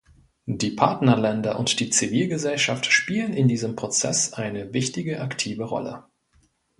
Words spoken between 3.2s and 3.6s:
in